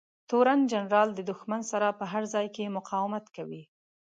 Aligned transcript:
تورن 0.29 0.59
جنرال 0.71 1.09
د 1.13 1.19
دښمن 1.29 1.61
سره 1.71 1.87
په 1.99 2.05
هر 2.11 2.23
ځای 2.33 2.47
کې 2.55 2.73
مقاومت 2.77 3.25
کوي. 3.35 3.63